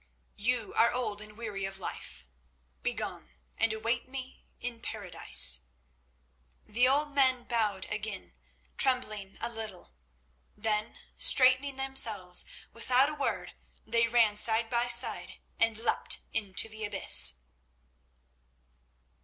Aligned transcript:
You 0.39 0.73
are 0.73 0.91
old 0.91 1.21
and 1.21 1.37
weary 1.37 1.63
of 1.65 1.77
life. 1.77 2.25
Begone, 2.81 3.33
and 3.55 3.71
await 3.71 4.07
me 4.09 4.47
in 4.59 4.79
Paradise." 4.79 5.67
The 6.65 6.87
old 6.87 7.13
men 7.13 7.43
bowed 7.43 7.85
again, 7.85 8.33
trembling 8.77 9.37
a 9.39 9.47
little. 9.47 9.93
Then, 10.57 10.97
straightening 11.17 11.75
themselves, 11.75 12.45
without 12.73 13.09
a 13.09 13.13
word 13.13 13.53
they 13.85 14.07
ran 14.07 14.35
side 14.35 14.71
by 14.71 14.87
side 14.87 15.37
and 15.59 15.77
leapt 15.77 16.21
into 16.33 16.67
the 16.67 16.83
abyss. 16.83 17.35